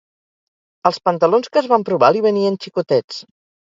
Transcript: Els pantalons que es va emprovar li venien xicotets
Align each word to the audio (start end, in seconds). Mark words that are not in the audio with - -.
Els 0.91 0.97
pantalons 1.11 1.53
que 1.53 1.63
es 1.63 1.71
va 1.75 1.81
emprovar 1.83 2.13
li 2.19 2.27
venien 2.31 2.63
xicotets 2.67 3.27